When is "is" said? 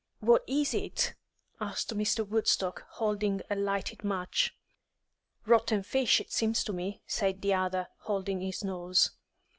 0.47-0.73